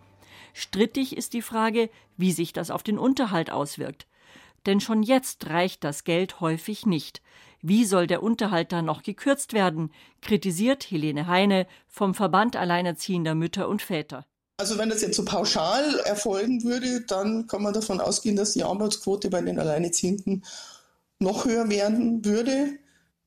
Strittig 0.54 1.18
ist 1.18 1.34
die 1.34 1.42
Frage, 1.42 1.90
wie 2.16 2.32
sich 2.32 2.54
das 2.54 2.72
auf 2.72 2.82
den 2.82 2.98
Unterhalt 2.98 3.52
auswirkt. 3.52 4.08
Denn 4.66 4.80
schon 4.80 5.04
jetzt 5.04 5.48
reicht 5.48 5.84
das 5.84 6.04
Geld 6.04 6.40
häufig 6.42 6.86
nicht. 6.86 7.22
Wie 7.62 7.86
soll 7.86 8.08
der 8.08 8.22
Unterhalt 8.22 8.72
dann 8.72 8.86
noch 8.86 9.04
gekürzt 9.04 9.54
werden? 9.54 9.92
kritisiert 10.22 10.90
Helene 10.90 11.28
Heine 11.28 11.68
vom 11.88 12.14
Verband 12.14 12.56
Alleinerziehender 12.56 13.36
Mütter 13.36 13.68
und 13.68 13.82
Väter. 13.82 14.26
Also 14.58 14.78
wenn 14.78 14.90
das 14.90 15.02
jetzt 15.02 15.16
so 15.16 15.26
pauschal 15.26 16.00
erfolgen 16.06 16.64
würde, 16.64 17.02
dann 17.02 17.48
kann 17.48 17.62
man 17.62 17.74
davon 17.74 18.00
ausgehen, 18.00 18.36
dass 18.36 18.54
die 18.54 18.64
Armutsquote 18.64 19.30
bei 19.30 19.42
den 19.42 19.60
Alleinerziehenden 19.60 20.46
noch 21.20 21.46
höher 21.46 21.70
werden 21.70 22.24
würde, 22.24 22.78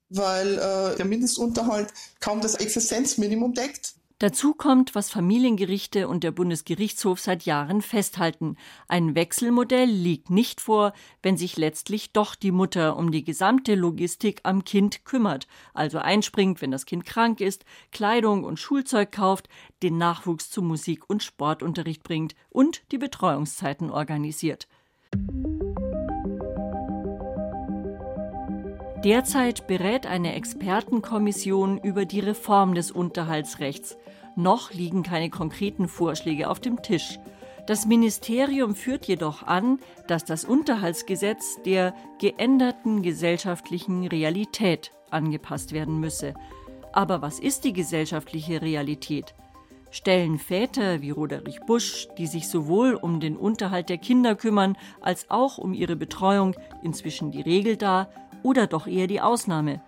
weil 0.09 0.54
äh, 0.54 0.97
der 0.97 1.04
Mindestunterhalt 1.04 1.92
kaum 2.21 2.40
das 2.40 2.54
Existenzminimum 2.54 3.52
deckt. 3.54 3.95
Dazu 4.21 4.53
kommt, 4.53 4.97
was 4.97 5.11
Familiengerichte 5.11 6.09
und 6.09 6.25
der 6.25 6.33
Bundesgerichtshof 6.33 7.21
seit 7.21 7.45
Jahren 7.45 7.83
festhalten. 7.83 8.57
Ein 8.89 9.15
Wechselmodell 9.15 9.89
liegt 9.89 10.29
nicht 10.29 10.61
vor, 10.61 10.93
wenn 11.23 11.37
sich 11.37 11.57
letztlich 11.57 12.13
doch 12.13 12.35
die 12.35 12.51
Mutter 12.51 12.97
um 12.97 13.13
die 13.13 13.23
gesamte 13.23 13.77
Logistik 13.77 14.41
am 14.43 14.65
Kind 14.65 15.05
kümmert, 15.05 15.47
also 15.73 15.99
einspringt, 15.99 16.61
wenn 16.61 16.73
das 16.73 16.85
Kind 16.85 17.05
krank 17.05 17.41
ist, 17.41 17.65
Kleidung 17.93 18.43
und 18.43 18.59
Schulzeug 18.59 19.13
kauft, 19.13 19.49
den 19.85 19.99
Nachwuchs 19.99 20.51
zu 20.51 20.63
Musik- 20.63 21.09
und 21.09 21.23
Sportunterricht 21.23 22.03
bringt 22.03 22.35
und 22.51 22.83
die 22.91 22.99
Betreuungszeiten 22.99 23.89
organisiert. 23.89 24.67
Derzeit 29.05 29.69
berät 29.69 30.07
eine 30.07 30.35
Expertenkommission 30.35 31.79
über 31.79 32.05
die 32.05 32.19
Reform 32.19 32.75
des 32.75 32.91
Unterhaltsrechts. 32.91 33.97
Noch 34.38 34.73
liegen 34.73 35.02
keine 35.02 35.30
konkreten 35.30 35.88
Vorschläge 35.88 36.49
auf 36.49 36.61
dem 36.61 36.80
Tisch. 36.80 37.18
Das 37.66 37.87
Ministerium 37.87 38.76
führt 38.76 39.07
jedoch 39.07 39.42
an, 39.42 39.80
dass 40.07 40.25
das 40.25 40.45
Unterhaltsgesetz 40.45 41.61
der 41.66 41.92
geänderten 42.21 43.02
gesellschaftlichen 43.02 44.07
Realität 44.07 44.92
angepasst 45.11 45.73
werden 45.73 45.99
müsse. 45.99 46.35
Aber 46.92 47.21
was 47.21 47.40
ist 47.40 47.64
die 47.64 47.73
gesellschaftliche 47.73 48.62
Realität? 48.62 49.35
Stellen 49.90 50.38
Väter 50.38 51.02
wie 51.02 51.11
Roderich 51.11 51.59
Busch, 51.66 52.07
die 52.16 52.28
sich 52.28 52.49
sowohl 52.49 52.95
um 52.95 53.18
den 53.18 53.37
Unterhalt 53.37 53.88
der 53.88 53.99
Kinder 53.99 54.37
kümmern 54.37 54.78
als 55.00 55.28
auch 55.30 55.59
um 55.59 55.75
ihre 55.75 55.97
Betreuung, 55.97 56.54
inzwischen 56.85 57.33
die 57.33 57.42
Regel 57.42 57.76
dar 57.76 58.09
oder 58.45 58.68
doch 58.68 58.87
eher 58.87 59.09
die 59.09 59.21
Ausnahme? 59.21 59.83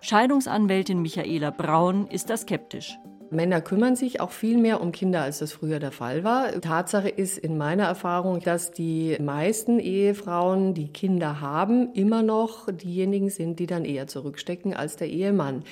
Scheidungsanwältin 0.00 1.02
Michaela 1.02 1.50
Braun 1.50 2.06
ist 2.06 2.30
da 2.30 2.38
skeptisch. 2.38 2.98
Männer 3.30 3.60
kümmern 3.60 3.96
sich 3.96 4.20
auch 4.20 4.30
viel 4.30 4.58
mehr 4.58 4.80
um 4.80 4.92
Kinder, 4.92 5.22
als 5.22 5.38
das 5.38 5.52
früher 5.52 5.78
der 5.78 5.92
Fall 5.92 6.24
war. 6.24 6.60
Tatsache 6.60 7.08
ist 7.08 7.38
in 7.38 7.56
meiner 7.56 7.84
Erfahrung, 7.84 8.40
dass 8.40 8.72
die 8.72 9.16
meisten 9.20 9.78
Ehefrauen, 9.78 10.74
die 10.74 10.88
Kinder 10.88 11.40
haben, 11.40 11.92
immer 11.94 12.22
noch 12.22 12.70
diejenigen 12.70 13.30
sind, 13.30 13.58
die 13.58 13.66
dann 13.66 13.84
eher 13.84 14.06
zurückstecken 14.06 14.74
als 14.74 14.96
der 14.96 15.08
Ehemann. 15.08 15.64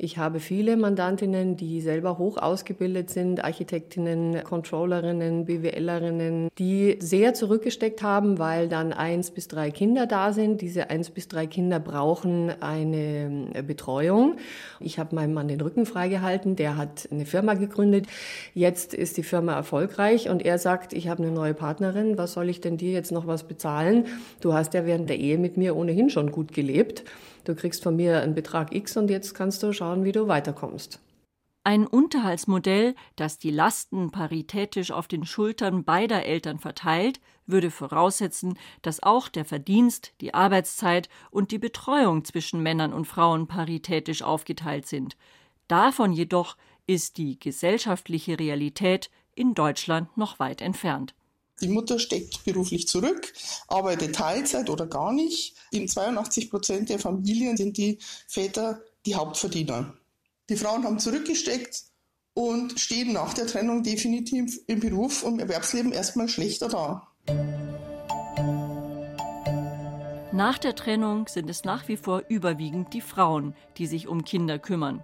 Ich 0.00 0.16
habe 0.16 0.38
viele 0.38 0.76
Mandantinnen, 0.76 1.56
die 1.56 1.80
selber 1.80 2.18
hoch 2.18 2.36
ausgebildet 2.36 3.10
sind, 3.10 3.42
Architektinnen, 3.42 4.44
Controllerinnen, 4.44 5.44
BWLerinnen, 5.44 6.50
die 6.56 6.98
sehr 7.00 7.34
zurückgesteckt 7.34 8.00
haben, 8.00 8.38
weil 8.38 8.68
dann 8.68 8.92
eins 8.92 9.32
bis 9.32 9.48
drei 9.48 9.72
Kinder 9.72 10.06
da 10.06 10.32
sind. 10.32 10.60
Diese 10.60 10.88
eins 10.88 11.10
bis 11.10 11.26
drei 11.26 11.48
Kinder 11.48 11.80
brauchen 11.80 12.52
eine 12.62 13.48
äh, 13.54 13.62
Betreuung. 13.62 14.36
Ich 14.78 15.00
habe 15.00 15.16
meinem 15.16 15.34
Mann 15.34 15.48
den 15.48 15.60
Rücken 15.60 15.84
freigehalten, 15.84 16.54
der 16.54 16.76
hat 16.76 17.08
eine 17.10 17.26
Firma 17.26 17.54
gegründet. 17.54 18.06
Jetzt 18.54 18.94
ist 18.94 19.16
die 19.16 19.24
Firma 19.24 19.54
erfolgreich 19.54 20.28
und 20.28 20.44
er 20.44 20.58
sagt, 20.58 20.92
ich 20.92 21.08
habe 21.08 21.24
eine 21.24 21.32
neue 21.32 21.54
Partnerin, 21.54 22.16
was 22.16 22.34
soll 22.34 22.48
ich 22.50 22.60
denn 22.60 22.76
dir 22.76 22.92
jetzt 22.92 23.10
noch 23.10 23.26
was 23.26 23.42
bezahlen? 23.42 24.06
Du 24.40 24.54
hast 24.54 24.74
ja 24.74 24.86
während 24.86 25.10
der 25.10 25.18
Ehe 25.18 25.38
mit 25.38 25.56
mir 25.56 25.74
ohnehin 25.74 26.08
schon 26.08 26.30
gut 26.30 26.54
gelebt. 26.54 27.02
Du 27.48 27.54
kriegst 27.54 27.82
von 27.82 27.96
mir 27.96 28.20
einen 28.20 28.34
Betrag 28.34 28.74
X 28.74 28.98
und 28.98 29.08
jetzt 29.08 29.34
kannst 29.34 29.62
du 29.62 29.72
schauen, 29.72 30.04
wie 30.04 30.12
du 30.12 30.28
weiterkommst. 30.28 31.00
Ein 31.64 31.86
Unterhaltsmodell, 31.86 32.94
das 33.16 33.38
die 33.38 33.50
Lasten 33.50 34.10
paritätisch 34.10 34.90
auf 34.90 35.08
den 35.08 35.24
Schultern 35.24 35.82
beider 35.82 36.26
Eltern 36.26 36.58
verteilt, 36.58 37.20
würde 37.46 37.70
voraussetzen, 37.70 38.58
dass 38.82 39.02
auch 39.02 39.28
der 39.28 39.46
Verdienst, 39.46 40.12
die 40.20 40.34
Arbeitszeit 40.34 41.08
und 41.30 41.50
die 41.50 41.58
Betreuung 41.58 42.22
zwischen 42.26 42.62
Männern 42.62 42.92
und 42.92 43.06
Frauen 43.06 43.46
paritätisch 43.46 44.20
aufgeteilt 44.20 44.86
sind. 44.86 45.16
Davon 45.68 46.12
jedoch 46.12 46.58
ist 46.86 47.16
die 47.16 47.38
gesellschaftliche 47.38 48.38
Realität 48.38 49.10
in 49.34 49.54
Deutschland 49.54 50.18
noch 50.18 50.38
weit 50.38 50.60
entfernt. 50.60 51.14
Die 51.60 51.68
Mutter 51.68 51.98
steckt 51.98 52.44
beruflich 52.44 52.86
zurück, 52.86 53.32
arbeitet 53.66 54.14
Teilzeit 54.14 54.70
oder 54.70 54.86
gar 54.86 55.12
nicht. 55.12 55.54
In 55.70 55.88
82 55.88 56.50
Prozent 56.50 56.88
der 56.88 56.98
Familien 56.98 57.56
sind 57.56 57.76
die 57.76 57.98
Väter 58.26 58.80
die 59.06 59.16
Hauptverdiener. 59.16 59.94
Die 60.48 60.56
Frauen 60.56 60.84
haben 60.84 60.98
zurückgesteckt 60.98 61.84
und 62.34 62.78
stehen 62.78 63.12
nach 63.12 63.34
der 63.34 63.46
Trennung 63.46 63.82
definitiv 63.82 64.60
im 64.66 64.80
Beruf 64.80 65.24
und 65.24 65.34
im 65.34 65.40
Erwerbsleben 65.40 65.92
erstmal 65.92 66.28
schlechter 66.28 66.68
da. 66.68 67.08
Nach 70.32 70.58
der 70.58 70.76
Trennung 70.76 71.26
sind 71.26 71.50
es 71.50 71.64
nach 71.64 71.88
wie 71.88 71.96
vor 71.96 72.22
überwiegend 72.28 72.94
die 72.94 73.00
Frauen, 73.00 73.56
die 73.76 73.88
sich 73.88 74.06
um 74.06 74.24
Kinder 74.24 74.60
kümmern. 74.60 75.02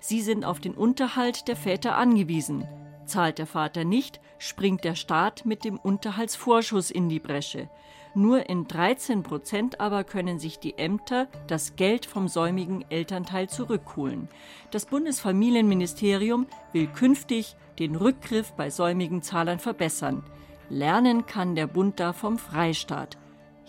Sie 0.00 0.22
sind 0.22 0.46
auf 0.46 0.58
den 0.58 0.74
Unterhalt 0.74 1.48
der 1.48 1.56
Väter 1.56 1.96
angewiesen. 1.96 2.66
Zahlt 3.04 3.38
der 3.38 3.46
Vater 3.46 3.84
nicht, 3.84 4.20
springt 4.40 4.82
der 4.82 4.96
Staat 4.96 5.44
mit 5.44 5.64
dem 5.64 5.78
Unterhaltsvorschuss 5.78 6.90
in 6.90 7.08
die 7.08 7.20
Bresche. 7.20 7.68
Nur 8.14 8.48
in 8.48 8.66
13 8.66 9.22
Prozent 9.22 9.78
aber 9.78 10.02
können 10.02 10.40
sich 10.40 10.58
die 10.58 10.76
Ämter 10.78 11.28
das 11.46 11.76
Geld 11.76 12.06
vom 12.06 12.26
säumigen 12.26 12.84
Elternteil 12.90 13.48
zurückholen. 13.48 14.28
Das 14.72 14.86
Bundesfamilienministerium 14.86 16.46
will 16.72 16.88
künftig 16.88 17.54
den 17.78 17.94
Rückgriff 17.94 18.52
bei 18.52 18.70
säumigen 18.70 19.22
Zahlern 19.22 19.60
verbessern. 19.60 20.24
Lernen 20.68 21.26
kann 21.26 21.54
der 21.54 21.68
Bund 21.68 22.00
da 22.00 22.12
vom 22.12 22.38
Freistaat. 22.38 23.19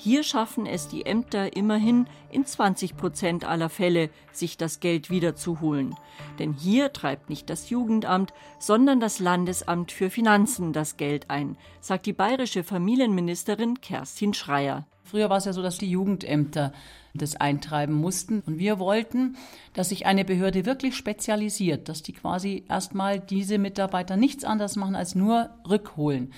Hier 0.03 0.23
schaffen 0.23 0.65
es 0.65 0.87
die 0.87 1.05
Ämter 1.05 1.55
immerhin 1.55 2.07
in 2.31 2.43
20 2.43 2.97
Prozent 2.97 3.45
aller 3.45 3.69
Fälle, 3.69 4.09
sich 4.31 4.57
das 4.57 4.79
Geld 4.79 5.11
wiederzuholen. 5.11 5.93
Denn 6.39 6.53
hier 6.53 6.91
treibt 6.91 7.29
nicht 7.29 7.51
das 7.51 7.69
Jugendamt, 7.69 8.33
sondern 8.57 8.99
das 8.99 9.19
Landesamt 9.19 9.91
für 9.91 10.09
Finanzen 10.09 10.73
das 10.73 10.97
Geld 10.97 11.29
ein, 11.29 11.55
sagt 11.81 12.07
die 12.07 12.13
bayerische 12.13 12.63
Familienministerin 12.63 13.79
Kerstin 13.79 14.33
Schreier. 14.33 14.87
Früher 15.03 15.29
war 15.29 15.37
es 15.37 15.45
ja 15.45 15.53
so, 15.53 15.61
dass 15.61 15.77
die 15.77 15.91
Jugendämter 15.91 16.73
das 17.13 17.35
eintreiben 17.35 17.93
mussten. 17.93 18.41
Und 18.47 18.57
wir 18.57 18.79
wollten, 18.79 19.37
dass 19.73 19.89
sich 19.89 20.07
eine 20.07 20.25
Behörde 20.25 20.65
wirklich 20.65 20.95
spezialisiert, 20.95 21.89
dass 21.89 22.01
die 22.01 22.13
quasi 22.13 22.63
erstmal 22.67 23.19
diese 23.19 23.59
Mitarbeiter 23.59 24.17
nichts 24.17 24.45
anderes 24.45 24.77
machen 24.77 24.95
als 24.95 25.13
nur 25.13 25.51
rückholen. 25.69 26.33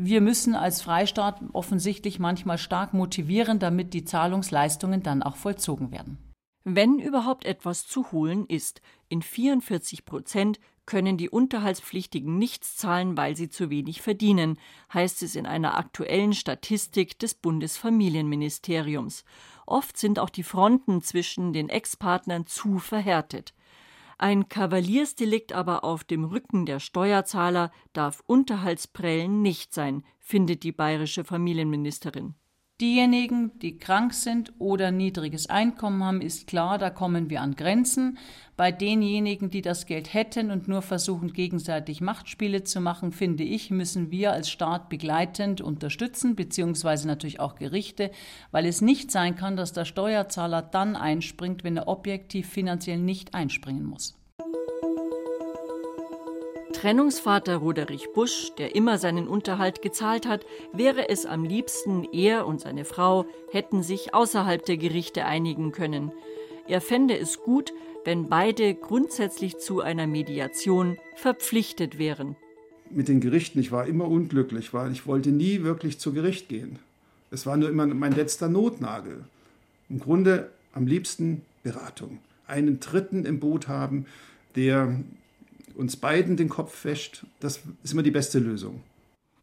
Wir 0.00 0.20
müssen 0.20 0.54
als 0.54 0.80
Freistaat 0.80 1.42
offensichtlich 1.52 2.20
manchmal 2.20 2.56
stark 2.56 2.94
motivieren, 2.94 3.58
damit 3.58 3.94
die 3.94 4.04
Zahlungsleistungen 4.04 5.02
dann 5.02 5.24
auch 5.24 5.34
vollzogen 5.34 5.90
werden. 5.90 6.18
Wenn 6.62 7.00
überhaupt 7.00 7.44
etwas 7.44 7.88
zu 7.88 8.12
holen 8.12 8.46
ist, 8.46 8.80
in 9.08 9.22
44 9.22 10.04
Prozent 10.04 10.60
können 10.86 11.16
die 11.16 11.28
Unterhaltspflichtigen 11.28 12.38
nichts 12.38 12.76
zahlen, 12.76 13.16
weil 13.16 13.36
sie 13.36 13.48
zu 13.48 13.70
wenig 13.70 14.00
verdienen, 14.00 14.60
heißt 14.94 15.24
es 15.24 15.34
in 15.34 15.46
einer 15.46 15.76
aktuellen 15.76 16.32
Statistik 16.32 17.18
des 17.18 17.34
Bundesfamilienministeriums. 17.34 19.24
Oft 19.66 19.98
sind 19.98 20.20
auch 20.20 20.30
die 20.30 20.44
Fronten 20.44 21.02
zwischen 21.02 21.52
den 21.52 21.68
Ex-Partnern 21.68 22.46
zu 22.46 22.78
verhärtet. 22.78 23.52
Ein 24.20 24.48
Kavaliersdelikt 24.48 25.52
aber 25.52 25.84
auf 25.84 26.02
dem 26.02 26.24
Rücken 26.24 26.66
der 26.66 26.80
Steuerzahler 26.80 27.70
darf 27.92 28.20
Unterhaltsprellen 28.26 29.42
nicht 29.42 29.72
sein, 29.72 30.04
findet 30.18 30.64
die 30.64 30.72
bayerische 30.72 31.22
Familienministerin. 31.22 32.34
Diejenigen, 32.80 33.58
die 33.58 33.76
krank 33.76 34.14
sind 34.14 34.52
oder 34.60 34.92
niedriges 34.92 35.50
Einkommen 35.50 36.04
haben, 36.04 36.20
ist 36.20 36.46
klar, 36.46 36.78
da 36.78 36.90
kommen 36.90 37.28
wir 37.28 37.40
an 37.40 37.56
Grenzen. 37.56 38.18
Bei 38.56 38.70
denjenigen, 38.70 39.50
die 39.50 39.62
das 39.62 39.84
Geld 39.84 40.14
hätten 40.14 40.52
und 40.52 40.68
nur 40.68 40.80
versuchen, 40.82 41.32
gegenseitig 41.32 42.00
Machtspiele 42.00 42.62
zu 42.62 42.80
machen, 42.80 43.10
finde 43.10 43.42
ich, 43.42 43.72
müssen 43.72 44.12
wir 44.12 44.30
als 44.30 44.48
Staat 44.48 44.90
begleitend 44.90 45.60
unterstützen, 45.60 46.36
beziehungsweise 46.36 47.08
natürlich 47.08 47.40
auch 47.40 47.56
Gerichte, 47.56 48.12
weil 48.52 48.64
es 48.64 48.80
nicht 48.80 49.10
sein 49.10 49.34
kann, 49.34 49.56
dass 49.56 49.72
der 49.72 49.84
Steuerzahler 49.84 50.62
dann 50.62 50.94
einspringt, 50.94 51.64
wenn 51.64 51.78
er 51.78 51.88
objektiv 51.88 52.48
finanziell 52.48 52.98
nicht 52.98 53.34
einspringen 53.34 53.86
muss. 53.86 54.16
Trennungsvater 56.80 57.56
Roderich 57.56 58.06
Busch, 58.14 58.52
der 58.56 58.76
immer 58.76 58.98
seinen 58.98 59.26
Unterhalt 59.26 59.82
gezahlt 59.82 60.28
hat, 60.28 60.46
wäre 60.72 61.08
es 61.08 61.26
am 61.26 61.42
liebsten, 61.42 62.06
er 62.12 62.46
und 62.46 62.60
seine 62.60 62.84
Frau 62.84 63.26
hätten 63.50 63.82
sich 63.82 64.14
außerhalb 64.14 64.64
der 64.64 64.76
Gerichte 64.76 65.24
einigen 65.24 65.72
können. 65.72 66.12
Er 66.68 66.80
fände 66.80 67.18
es 67.18 67.40
gut, 67.40 67.72
wenn 68.04 68.28
beide 68.28 68.76
grundsätzlich 68.76 69.58
zu 69.58 69.80
einer 69.80 70.06
Mediation 70.06 70.98
verpflichtet 71.16 71.98
wären. 71.98 72.36
Mit 72.90 73.08
den 73.08 73.18
Gerichten, 73.18 73.58
ich 73.58 73.72
war 73.72 73.88
immer 73.88 74.06
unglücklich, 74.06 74.72
weil 74.72 74.92
ich 74.92 75.04
wollte 75.04 75.30
nie 75.30 75.64
wirklich 75.64 75.98
zu 75.98 76.12
Gericht 76.12 76.48
gehen. 76.48 76.78
Es 77.32 77.44
war 77.44 77.56
nur 77.56 77.70
immer 77.70 77.86
mein 77.86 78.12
letzter 78.12 78.48
Notnagel. 78.48 79.24
Im 79.88 79.98
Grunde 79.98 80.48
am 80.72 80.86
liebsten 80.86 81.42
Beratung. 81.64 82.18
Einen 82.46 82.78
Dritten 82.78 83.24
im 83.24 83.40
Boot 83.40 83.66
haben, 83.66 84.06
der 84.54 85.00
uns 85.78 85.96
beiden 85.96 86.36
den 86.36 86.48
Kopf 86.48 86.84
wäscht, 86.84 87.24
das 87.40 87.62
ist 87.82 87.92
immer 87.92 88.02
die 88.02 88.10
beste 88.10 88.38
Lösung. 88.38 88.82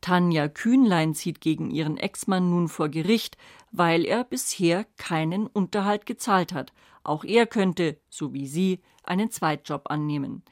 Tanja 0.01 0.47
Kühnlein 0.47 1.15
zieht 1.15 1.41
gegen 1.41 1.71
ihren 1.71 1.97
Ex-Mann 1.97 2.49
nun 2.49 2.67
vor 2.67 2.89
Gericht, 2.89 3.37
weil 3.71 4.05
er 4.05 4.23
bisher 4.23 4.85
keinen 4.97 5.47
Unterhalt 5.47 6.05
gezahlt 6.05 6.53
hat. 6.53 6.73
Auch 7.03 7.23
er 7.23 7.47
könnte, 7.47 7.97
so 8.09 8.33
wie 8.33 8.47
sie, 8.47 8.81
einen 9.03 9.31
Zweitjob 9.31 9.89
annehmen. 9.89 10.43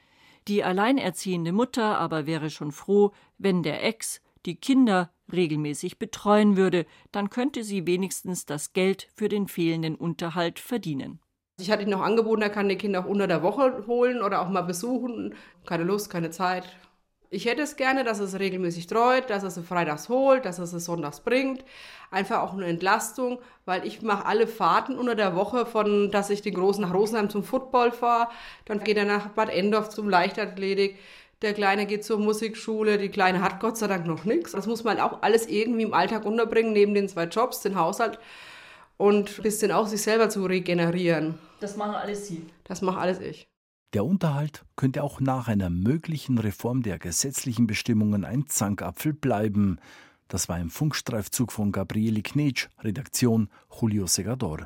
Die 0.48 0.64
alleinerziehende 0.64 1.52
Mutter 1.52 1.98
aber 1.98 2.26
wäre 2.26 2.50
schon 2.50 2.72
froh, 2.72 3.12
wenn 3.38 3.62
der 3.62 3.84
Ex 3.84 4.20
die 4.44 4.56
Kinder 4.56 5.12
regelmäßig 5.32 5.98
betreuen 5.98 6.56
würde, 6.56 6.86
dann 7.12 7.30
könnte 7.30 7.64
sie 7.64 7.86
wenigstens 7.86 8.46
das 8.46 8.72
Geld 8.72 9.08
für 9.14 9.28
den 9.28 9.48
fehlenden 9.48 9.94
Unterhalt 9.94 10.58
verdienen. 10.58 11.20
Ich 11.60 11.70
hatte 11.70 11.84
ihn 11.84 11.90
noch 11.90 12.02
angeboten, 12.02 12.42
er 12.42 12.50
kann 12.50 12.68
die 12.68 12.76
Kinder 12.76 13.00
auch 13.00 13.04
unter 13.08 13.28
der 13.28 13.42
Woche 13.42 13.84
holen 13.86 14.22
oder 14.22 14.42
auch 14.42 14.48
mal 14.48 14.62
besuchen. 14.62 15.34
Keine 15.66 15.84
Lust, 15.84 16.10
keine 16.10 16.30
Zeit. 16.30 16.64
Ich 17.30 17.46
hätte 17.46 17.62
es 17.62 17.76
gerne, 17.76 18.02
dass 18.04 18.18
er 18.18 18.26
es 18.26 18.38
regelmäßig 18.38 18.86
treut, 18.88 19.30
dass 19.30 19.44
er 19.44 19.48
es 19.48 19.58
freitags 19.60 20.08
holt, 20.08 20.44
dass 20.44 20.58
er 20.58 20.64
es 20.64 20.72
sonntags 20.84 21.20
bringt. 21.20 21.64
Einfach 22.10 22.40
auch 22.42 22.52
eine 22.54 22.66
Entlastung, 22.66 23.38
weil 23.66 23.86
ich 23.86 24.02
mache 24.02 24.26
alle 24.26 24.46
Fahrten 24.48 24.98
unter 24.98 25.14
der 25.14 25.36
Woche, 25.36 25.64
von 25.64 26.10
dass 26.10 26.30
ich 26.30 26.42
den 26.42 26.54
Großen 26.54 26.82
nach 26.82 26.94
Rosenheim 26.94 27.30
zum 27.30 27.44
Football 27.44 27.92
fahre, 27.92 28.28
dann 28.64 28.82
geht 28.82 28.96
er 28.96 29.04
nach 29.04 29.28
Bad 29.28 29.50
Endorf 29.50 29.90
zum 29.90 30.08
Leichtathletik. 30.08 30.98
Der 31.42 31.54
Kleine 31.54 31.86
geht 31.86 32.04
zur 32.04 32.18
Musikschule, 32.18 32.98
die 32.98 33.10
Kleine 33.10 33.42
hat 33.42 33.60
Gott 33.60 33.76
sei 33.76 33.86
Dank 33.86 34.06
noch 34.06 34.24
nichts. 34.24 34.52
Das 34.52 34.66
muss 34.66 34.84
man 34.84 34.98
auch 35.00 35.22
alles 35.22 35.46
irgendwie 35.46 35.82
im 35.82 35.94
Alltag 35.94 36.24
unterbringen, 36.24 36.72
neben 36.72 36.94
den 36.94 37.08
zwei 37.08 37.24
Jobs, 37.24 37.60
den 37.60 37.76
Haushalt 37.76 38.18
und 38.96 39.38
ein 39.38 39.42
bisschen 39.42 39.72
auch 39.72 39.86
sich 39.86 40.02
selber 40.02 40.28
zu 40.28 40.44
regenerieren. 40.44 41.38
Das 41.60 41.76
machen 41.76 41.94
alles 41.94 42.26
Sie. 42.26 42.46
Das 42.64 42.82
mache 42.82 42.98
alles 42.98 43.20
ich. 43.20 43.48
Der 43.94 44.04
Unterhalt 44.04 44.64
könnte 44.76 45.02
auch 45.04 45.20
nach 45.20 45.46
einer 45.46 45.70
möglichen 45.70 46.38
Reform 46.38 46.82
der 46.82 46.98
gesetzlichen 46.98 47.66
Bestimmungen 47.66 48.24
ein 48.24 48.46
Zankapfel 48.48 49.12
bleiben. 49.12 49.78
Das 50.26 50.48
war 50.48 50.56
ein 50.56 50.70
Funkstreifzug 50.70 51.52
von 51.52 51.70
Gabriele 51.70 52.22
Knetsch, 52.22 52.68
Redaktion 52.82 53.48
Julio 53.80 54.06
Segador. 54.06 54.58